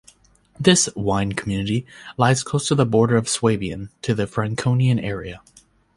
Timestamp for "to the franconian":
4.01-4.97